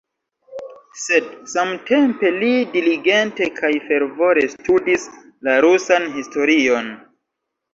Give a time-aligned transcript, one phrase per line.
[1.01, 5.07] Sed samtempe li diligente kaj fervore studis
[5.49, 6.91] la rusan historion.